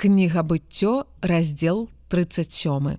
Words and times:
Кніга 0.00 0.42
быццё, 0.42 1.04
раздзел 1.20 1.90
37. 2.08 2.96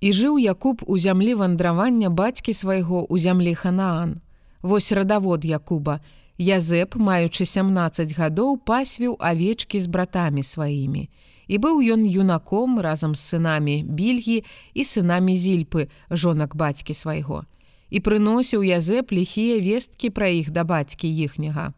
І 0.00 0.12
жыў 0.14 0.38
Якуб 0.38 0.82
у 0.86 0.94
зямлі 0.94 1.34
вандравання 1.34 2.06
бацькі 2.06 2.54
свайго 2.54 3.02
ў 3.10 3.18
зямлі 3.18 3.54
Ханаан. 3.58 4.22
Вось 4.62 4.92
радавод 4.94 5.42
Якуба. 5.42 5.98
Язэп, 6.38 6.94
маючы 6.94 7.42
17 7.42 8.14
гадоў, 8.14 8.62
пасвіў 8.62 9.18
авечкі 9.18 9.80
з 9.82 9.90
братамі 9.90 10.46
сваімі. 10.46 11.10
І 11.50 11.58
быў 11.58 11.82
ён 11.82 12.06
юнаком 12.06 12.78
разам 12.78 13.18
з 13.18 13.34
сынамі 13.34 13.82
більгі 13.82 14.46
і 14.74 14.86
сынамі 14.86 15.34
зільпы, 15.34 15.90
жонак 16.14 16.54
бацькі 16.54 16.94
свайго. 16.94 17.42
І 17.90 17.98
прыносіў 17.98 18.62
Язэп 18.62 19.10
ліхія 19.10 19.58
весткі 19.58 20.14
пра 20.14 20.30
іх 20.30 20.54
да 20.54 20.62
бацькі 20.62 21.10
іхняга. 21.10 21.74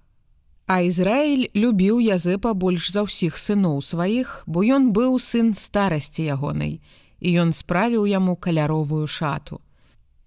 А 0.66 0.80
Ізраіль 0.80 1.50
любіў 1.54 1.98
Язэпа 1.98 2.54
больш 2.54 2.92
за 2.94 3.02
ўсіх 3.06 3.36
сыноў 3.36 3.82
сваіх, 3.82 4.44
бо 4.46 4.62
ён 4.62 4.92
быў 4.94 5.18
сын 5.18 5.54
старасці 5.58 6.22
ягонай, 6.22 6.78
і 7.18 7.28
ён 7.42 7.50
справіў 7.52 8.06
яму 8.06 8.36
каляровую 8.36 9.06
шату. 9.06 9.58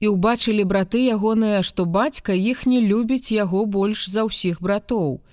І 0.03 0.11
ўбачылі 0.11 0.67
браты 0.67 1.07
ягоныя, 1.07 1.63
што 1.63 1.87
бацька 1.87 2.35
іх 2.35 2.67
не 2.67 2.83
любіць 2.83 3.31
яго 3.31 3.65
больш 3.65 4.11
за 4.11 4.27
ўсіх 4.27 4.59
братоў, 4.59 5.23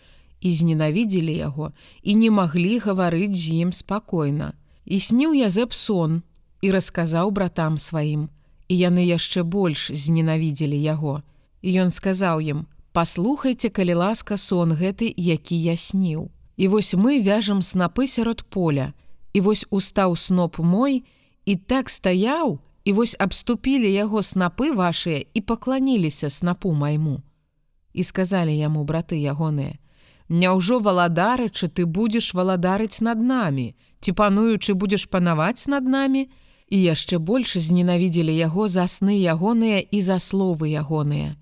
і 0.42 0.52
зненавідзелі 0.52 1.34
яго 1.36 1.72
і 2.02 2.14
не 2.14 2.30
маглі 2.30 2.78
гаварыць 2.78 3.38
з 3.38 3.62
ім 3.62 3.70
спакойна. 3.72 4.55
І 4.84 4.98
сніў 4.98 5.34
Язэп 5.38 5.72
сон 5.72 6.22
і 6.60 6.74
расказаў 6.74 7.30
братам 7.30 7.78
сваім, 7.78 8.27
і 8.69 8.74
яны 8.78 9.06
яшчэ 9.06 9.46
больш 9.46 9.91
зненавідзелі 9.94 10.78
яго. 10.78 11.22
І 11.62 11.86
ён 11.86 11.94
сказаў 11.94 12.42
ім: 12.42 12.66
Паслухайце, 12.92 13.69
калі 13.73 13.95
ласка 14.05 14.37
сон 14.37 14.77
гэты, 14.77 15.09
які 15.16 15.56
я 15.56 15.77
сніў. 15.77 16.28
І 16.56 16.69
вось 16.69 16.92
мы 16.95 17.24
вяжам 17.24 17.62
снапы 17.62 18.06
сярод 18.06 18.45
поля. 18.45 18.92
І 19.33 19.41
вось 19.41 19.64
устаў 19.70 20.16
сноп 20.16 20.59
мой 20.59 21.05
і 21.45 21.56
так 21.56 21.89
стаяў, 21.89 22.61
і 22.84 22.92
вось 22.92 23.16
абступілі 23.19 23.89
яго 23.92 24.22
снапы 24.22 24.77
вашыя 24.77 25.25
і 25.34 25.41
пакланіліся 25.41 26.31
снапу 26.31 26.72
майму. 26.72 27.22
І 27.92 28.05
сказалі 28.05 28.53
яму 28.53 28.84
браты 28.84 29.16
ягоныя: 29.16 29.81
Няўжо 30.28 30.81
валадарычы 30.81 31.69
ты 31.69 31.86
будзеш 31.86 32.34
валадарыць 32.34 33.00
над 33.00 33.20
намі, 33.20 33.75
ці 34.00 34.12
пануючы 34.12 34.75
будзеш 34.75 35.09
панаваць 35.09 35.66
над 35.66 35.84
намі, 35.84 36.28
і 36.69 36.77
яшчэ 36.83 37.19
больш 37.19 37.56
зненавідзелі 37.56 38.36
яго 38.36 38.69
за 38.69 38.84
сны 38.88 39.16
ягоныя 39.16 39.81
і 39.81 40.00
за 40.00 40.19
словы 40.19 40.72
ягоныя. 40.72 41.36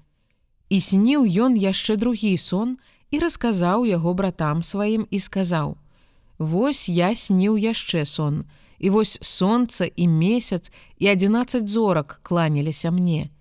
І 0.70 0.78
сніў 0.78 1.26
ён 1.26 1.58
яшчэ 1.58 1.98
другі 1.98 2.36
сон 2.38 2.78
і 3.10 3.18
расказаў 3.18 3.82
яго 3.90 4.14
братам 4.14 4.62
сваім 4.62 5.06
і 5.10 5.18
сказаў: 5.18 5.74
«Вось 6.38 6.86
я 6.88 7.10
сніў 7.14 7.58
яшчэ 7.58 8.06
сон, 8.06 8.46
і 8.78 8.90
вось 8.94 9.18
сонца 9.20 9.90
і 9.90 10.06
месяц 10.06 10.70
і 10.98 11.10
11 11.10 11.68
зорак 11.68 12.20
кланяліся 12.22 12.90
мне. 12.90 13.34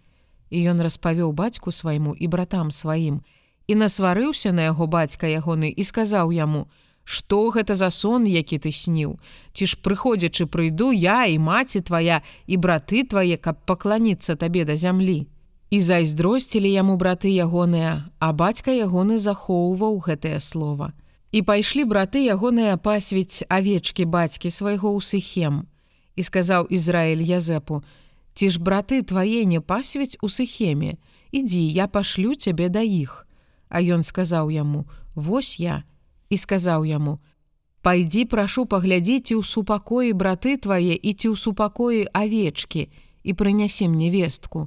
І 0.49 0.73
ён 0.73 0.81
распавёў 0.81 1.31
бацьку 1.31 1.71
свайму 1.71 2.17
і 2.17 2.27
братам 2.27 2.71
сваім 2.71 3.21
і 3.69 3.75
насварыўся 3.77 4.49
на 4.51 4.65
яго 4.65 4.89
бацька 4.89 5.29
ягоны 5.29 5.69
і 5.69 5.83
сказаў 5.85 6.33
яму: 6.33 6.65
«Што 7.05 7.53
гэта 7.53 7.75
за 7.75 7.93
сон, 7.93 8.25
які 8.25 8.57
ты 8.57 8.73
сніў? 8.73 9.21
Ці 9.53 9.65
ж 9.69 9.77
прыходзячы 9.77 10.49
прыйду 10.49 10.89
я 10.91 11.29
і 11.29 11.37
маці 11.37 11.81
твая 11.85 12.25
і 12.49 12.57
браты 12.57 13.05
твае, 13.05 13.37
каб 13.37 13.61
пакланіцца 13.69 14.33
табе 14.33 14.65
да 14.65 14.73
зямлі. 14.73 15.29
І 15.69 15.81
зайздросцілі 15.85 16.65
яму 16.65 16.97
браты 16.97 17.29
ягоныя, 17.29 18.09
а 18.17 18.27
бацька 18.33 18.73
ягоны 18.73 19.21
захоўваў 19.21 20.01
гэтае 20.01 20.41
слово. 20.41 20.97
І 21.29 21.45
пайшлі 21.45 21.85
браты 21.85 22.25
ягоныя 22.25 22.73
пасвіць 22.81 23.45
авечкі 23.45 24.09
бацькі 24.09 24.49
свайго 24.49 24.89
ў 24.89 24.99
сыхем. 25.05 25.69
І 26.17 26.25
сказаў 26.25 26.65
Ізраіль 26.73 27.21
Язэпу: 27.21 27.85
«Ці 28.33 28.49
ж 28.49 28.57
браты 28.57 29.05
твае 29.05 29.45
не 29.45 29.61
пасвіць 29.61 30.17
у 30.25 30.27
сыхеме, 30.27 30.97
ідзі, 31.29 31.61
я 31.69 31.85
пашлю 31.85 32.33
цябе 32.33 32.73
да 32.73 32.81
іх. 32.81 33.29
А 33.69 33.77
ён 33.77 34.01
сказаў 34.01 34.49
яму: 34.49 34.89
«Вось 35.13 35.61
я 35.61 35.85
і 36.33 36.37
сказаў 36.37 36.81
яму: 36.89 37.21
«Пайдзі 37.85 38.25
прашу 38.25 38.65
паглядзіць 38.65 39.37
у 39.37 39.45
супакоі 39.45 40.17
браты 40.17 40.57
твае 40.57 40.97
і 40.97 41.13
ці 41.13 41.29
ў 41.29 41.35
супакоі 41.37 42.09
авечкі 42.09 42.89
і 43.21 43.31
прынясі 43.37 43.85
мне 43.85 44.09
вестку 44.09 44.65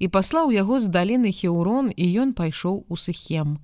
і 0.00 0.08
паслаў 0.08 0.50
яго 0.50 0.80
з 0.80 0.88
даліны 0.88 1.30
хеўрон 1.30 1.92
і 1.92 2.04
ён 2.24 2.32
пайшоў 2.32 2.84
у 2.88 2.96
сыхем. 2.96 3.60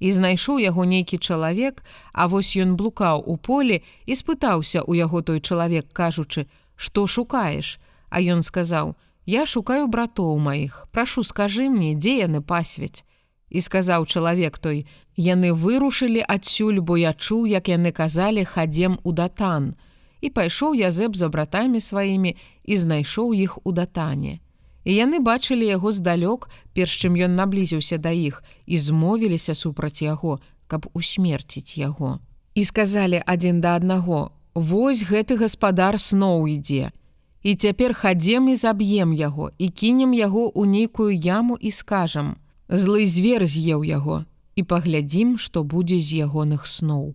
І 0.00 0.12
знайшоў 0.12 0.60
яго 0.60 0.84
нейкі 0.88 1.20
чалавек, 1.20 1.84
а 2.12 2.26
вось 2.32 2.56
ён 2.56 2.76
блукаў 2.80 3.22
у 3.24 3.36
полі 3.36 3.80
і 4.08 4.16
спытаўся 4.16 4.82
у 4.82 4.96
яго 4.96 5.20
той 5.20 5.40
чалавек, 5.40 5.92
кажучы: 5.92 6.48
«Што 6.76 7.06
шукаеш? 7.06 7.78
А 8.08 8.20
ён 8.20 8.42
сказаў: 8.42 8.96
«Я 9.26 9.46
шукаю 9.46 9.88
братоў 9.88 10.38
маіх, 10.38 10.88
прашу 10.92 11.22
скажы 11.22 11.68
мне, 11.68 11.94
дзе 11.94 12.24
яны 12.24 12.40
пасвяць. 12.40 13.04
І 13.48 13.60
сказаў 13.60 14.06
чалавек 14.06 14.58
той: 14.58 14.86
Яны 15.16 15.52
вырушылі 15.52 16.24
адсюль, 16.24 16.80
бо 16.80 16.96
я 16.96 17.12
чуў, 17.12 17.46
як 17.46 17.68
яны 17.68 17.92
казалі 17.92 18.44
хадзем 18.44 18.98
у 19.04 19.12
датан. 19.12 19.76
І 20.20 20.28
пайшоў 20.30 20.72
Язэп 20.72 21.16
за 21.16 21.28
братамі 21.28 21.80
сваімі 21.80 22.36
і 22.64 22.76
знайшоў 22.76 23.32
іх 23.32 23.60
у 23.64 23.72
датане 23.72 24.40
і 24.86 24.94
яны 24.94 25.18
бачылі 25.18 25.66
яго 25.66 25.90
здалёк, 25.90 26.46
перш 26.70 26.94
чым 27.02 27.18
ён 27.18 27.34
наблізіўся 27.34 27.98
да 27.98 28.14
іх 28.14 28.38
і 28.70 28.78
змовіліся 28.78 29.58
супраць 29.58 29.98
яго, 30.06 30.38
каб 30.70 30.86
усмерціць 30.94 31.74
яго. 31.74 32.22
І 32.54 32.62
сказалі 32.64 33.18
адзін 33.26 33.60
да 33.60 33.74
аднаго: 33.76 34.30
«Вось 34.54 35.02
гэты 35.02 35.42
гаспадар 35.42 35.98
сноў 35.98 36.46
ідзе. 36.46 36.94
І 37.42 37.54
цяпер 37.54 37.94
хадзем 37.94 38.48
і 38.48 38.54
заб'ем 38.54 39.10
яго 39.12 39.50
і 39.58 39.68
кінем 39.68 40.14
яго 40.14 40.46
ў 40.54 40.62
нейкую 40.70 41.10
яму 41.10 41.58
і 41.58 41.70
скажам: 41.74 42.38
Злы 42.70 43.06
звер 43.06 43.42
з'еў 43.46 43.82
яго 43.82 44.22
і 44.54 44.62
паглядзім, 44.62 45.36
што 45.38 45.66
будзе 45.66 45.98
з 45.98 46.24
ягоных 46.26 46.62
сноў. 46.66 47.14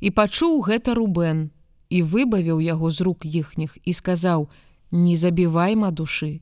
І 0.00 0.12
пачуў 0.12 0.60
гэта 0.68 0.94
рубен 0.94 1.50
і 1.88 2.04
выбавіў 2.04 2.60
яго 2.60 2.92
з 2.92 3.00
рук 3.00 3.24
іхніх 3.24 3.76
і 3.84 3.92
сказаў: 3.92 4.48
«Не 4.92 5.16
забівайма 5.16 5.90
душы, 5.90 6.40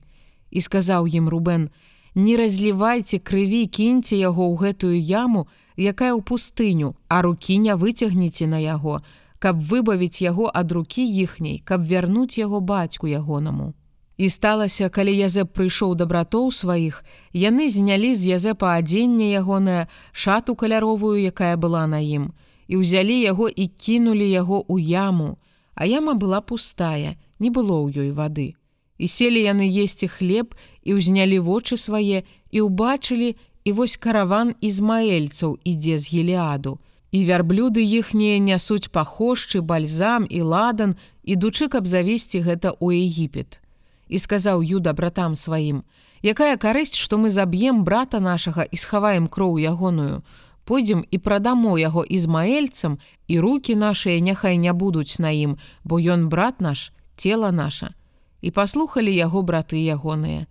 і 0.51 0.61
сказаў 0.61 1.07
ім 1.07 1.29
Рубен: 1.29 1.71
Не 2.15 2.37
разлівайце 2.37 3.19
крыві, 3.19 3.67
кіньце 3.67 4.17
яго 4.17 4.49
ў 4.49 4.55
гэтую 4.59 4.99
яму, 4.99 5.47
якая 5.77 6.13
ў 6.15 6.23
пустыню, 6.23 6.97
а 7.09 7.23
рукі 7.23 7.59
не 7.59 7.75
выцягніце 7.77 8.47
на 8.51 8.59
яго, 8.59 9.01
каб 9.39 9.63
выбавіць 9.63 10.23
яго 10.23 10.51
ад 10.51 10.73
рукі 10.73 11.07
іхняй, 11.07 11.63
каб 11.65 11.87
вярнуць 11.87 12.39
яго 12.39 12.61
бацьку 12.61 13.07
ягонаму. 13.07 13.75
І 14.19 14.27
сталася, 14.35 14.91
калі 14.91 15.15
Язэп 15.15 15.55
прыйшоў 15.55 15.95
да 15.95 16.03
братоў 16.11 16.51
сваіх, 16.51 17.05
яны 17.31 17.71
знялі 17.71 18.19
з 18.19 18.35
Язэпа 18.35 18.75
адзенне 18.75 19.31
ягонае 19.39 19.87
шату 20.11 20.59
каляровую, 20.59 21.23
якая 21.23 21.55
была 21.55 21.87
на 21.87 22.03
ім, 22.03 22.35
і 22.67 22.83
ўзялі 22.83 23.15
яго 23.15 23.47
і 23.47 23.71
кінулі 23.71 24.27
яго 24.27 24.67
ў 24.67 24.83
яму, 24.83 25.39
а 25.79 25.87
яма 25.87 26.19
была 26.19 26.43
пустая, 26.43 27.15
не 27.39 27.55
было 27.55 27.79
ў 27.79 27.95
ёй 27.95 28.11
вады. 28.11 28.58
І 28.99 29.07
селі 29.07 29.39
яны 29.47 29.71
есці 29.71 30.11
хлеб 30.11 30.59
і 30.83 30.99
ўзнялі 30.99 31.39
вочы 31.39 31.79
свае 31.79 32.27
і 32.51 32.59
ўбачылі, 32.67 33.39
і 33.65 33.71
вось 33.73 33.97
караван 33.97 34.59
ізмаэльцаў 34.59 35.59
ідзе 35.63 35.99
з 35.99 36.05
гелиаду. 36.11 36.83
І 37.15 37.25
вярблюды 37.25 37.81
іхнія 37.81 38.43
нясуць 38.43 38.91
пахошчы, 38.91 39.63
бальзам 39.63 40.27
і 40.29 40.43
ладан, 40.43 40.99
ідучы, 41.23 41.71
каб 41.71 41.87
завесці 41.87 42.43
гэта 42.43 42.75
ў 42.75 43.07
Егіпет. 43.07 43.63
І 44.09 44.19
сказаў 44.19 44.65
Юда 44.67 44.93
братам 44.93 45.37
сваім: 45.37 45.85
«Якая 46.23 46.57
карысць, 46.57 46.99
што 46.99 47.17
мы 47.17 47.31
заб'ем 47.31 47.85
брата 47.85 48.21
нашага 48.21 48.67
і 48.67 48.77
схаваем 48.77 49.29
кроў 49.29 49.63
ягоную. 49.63 50.25
Пойдзем 50.65 51.05
і 51.11 51.17
прадамо 51.19 51.79
яго 51.79 52.05
ізмаэльцам, 52.05 52.99
і 53.29 53.35
руки 53.41 53.77
нашыя 53.77 54.21
няхай 54.21 54.59
не 54.59 54.73
будуць 54.73 55.17
на 55.19 55.31
ім, 55.31 55.57
бо 55.85 55.97
ён 55.97 56.29
брат 56.29 56.61
наш, 56.61 56.93
цела 57.17 57.53
наша 57.53 57.95
і 58.41 58.51
паслухалі 58.51 59.13
яго 59.15 59.43
браты 59.43 59.79
ягоныя. 59.83 60.47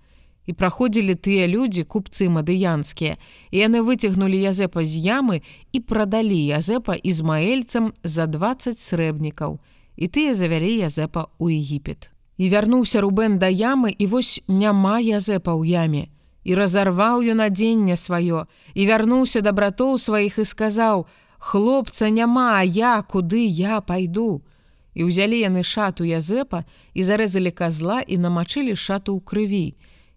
І 0.47 0.53
праходзілі 0.55 1.15
тыя 1.19 1.43
людзі 1.47 1.83
купцы 1.83 2.31
мадыянскія, 2.31 3.19
і 3.51 3.55
яны 3.59 3.83
выцягнулі 3.83 4.39
Язэпа 4.47 4.83
з 4.87 5.03
ямы 5.03 5.43
і 5.75 5.79
прадалі 5.83 6.39
Язэпа 6.39 6.95
ізмаэльцам 6.95 7.91
за 8.03 8.27
20 8.31 8.79
срэбнікаў. 8.79 9.59
І 9.99 10.05
тыя 10.07 10.35
завялі 10.39 10.87
Язэпа 10.87 11.27
ў 11.35 11.59
Егіпет. 11.59 12.11
І 12.37 12.47
вярнуўся 12.47 13.01
Рубен 13.01 13.39
да 13.43 13.51
ямы 13.51 13.91
і 13.91 14.07
вось 14.07 14.39
няма 14.47 15.03
Язэпа 15.03 15.51
ў 15.51 15.67
яме. 15.67 16.07
І 16.47 16.55
разарваў 16.55 17.27
ён 17.27 17.43
адзенне 17.43 17.99
сваё 17.99 18.47
і 18.71 18.81
вярнуўся 18.87 19.43
да 19.43 19.51
братоў 19.51 19.99
сваіх 19.99 20.39
і 20.39 20.45
сказаў: 20.47 21.07
«Хлопца 21.39 22.07
няма, 22.09 22.59
а 22.59 22.63
я 22.63 23.03
куды 23.03 23.43
я 23.43 23.81
пайду 23.81 24.47
і 24.97 25.05
ўзялі 25.05 25.37
яны 25.37 25.61
шату 25.61 26.01
Язэпа 26.09 26.65
і 26.97 27.01
зарэзалі 27.05 27.53
казла 27.53 28.01
і 28.01 28.17
намачылі 28.17 28.73
шату 28.73 29.13
ў 29.13 29.21
крыві 29.21 29.67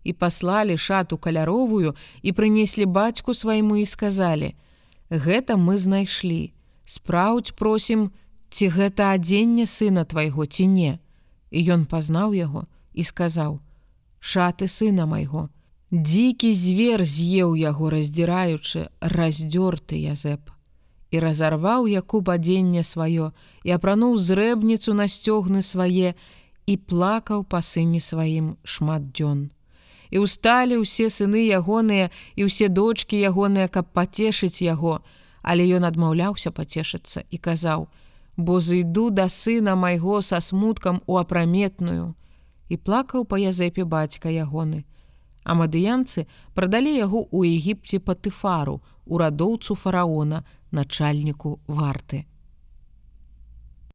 і 0.05 0.13
паслалі 0.17 0.81
шату 0.81 1.21
каляровую 1.21 1.93
і 2.25 2.33
прынеслі 2.33 2.89
бацьку 2.89 3.37
свайму 3.37 3.77
і 3.77 3.85
сказалі: 3.85 4.57
«Гэта 5.11 5.61
мы 5.61 5.77
знайшлі. 5.77 6.57
Спраўдь 6.89 7.53
просім, 7.61 8.09
ці 8.49 8.73
гэта 8.73 9.13
адзенне 9.13 9.69
сына 9.69 10.09
твайго 10.09 10.47
ці 10.49 10.67
не. 10.67 10.93
І 11.53 11.59
ён 11.77 11.85
пазнаў 11.85 12.33
яго 12.33 12.65
і 12.97 13.05
сказаў: 13.05 13.61
«Шаты 14.33 14.65
сына 14.65 15.05
майго. 15.05 15.53
Дзікі 15.93 16.55
звер 16.55 17.05
з'еў 17.05 17.53
яго 17.59 17.91
раздзіраючы, 17.91 18.89
раздзёрты 19.03 20.01
язэп. 20.01 20.41
І 21.11 21.19
разарваў 21.19 21.87
Якуб 21.91 22.31
адзенне 22.31 22.83
сваё 22.87 23.33
і 23.67 23.71
апрануў 23.75 24.17
зрэбніцу 24.17 24.95
на 24.95 25.11
сцёгны 25.11 25.63
свае 25.63 26.15
і 26.67 26.75
плакаў 26.77 27.43
па 27.43 27.59
сыне 27.63 27.99
сваім 27.99 28.55
шмат 28.63 29.11
дзён. 29.11 29.51
І 30.11 30.23
ўсталі 30.23 30.83
ўсе 30.83 31.11
сыны 31.11 31.47
ягоныя 31.51 32.11
і 32.35 32.47
ўсе 32.47 32.69
дочки 32.69 33.19
ягоныя, 33.19 33.67
каб 33.67 33.91
пацешыць 33.95 34.63
яго, 34.63 35.03
але 35.43 35.67
ён 35.67 35.87
адмаўляўся 35.87 36.51
пацешыцца 36.51 37.27
і 37.31 37.37
казаў: 37.39 37.89
«Бо 38.37 38.61
зайду 38.61 39.11
да 39.11 39.29
сына 39.29 39.75
майго 39.75 40.23
са 40.23 40.41
смуткам 40.41 41.03
у 41.07 41.19
апраметную. 41.19 42.15
І 42.69 42.77
плакаў 42.77 43.27
па 43.27 43.39
язэпе 43.39 43.85
бацька 43.85 44.31
ягоны. 44.31 44.87
А 45.43 45.55
мадыянцы 45.59 46.27
прадалі 46.55 46.95
яго 46.95 47.27
ў 47.27 47.59
Егіпце 47.59 47.99
патыфару, 47.99 48.83
урадоўцу 49.07 49.75
фараона, 49.75 50.45
начальніку 50.73 51.59
варты. 51.67 52.25